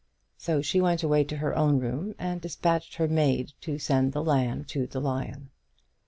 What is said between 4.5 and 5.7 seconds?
to the lion.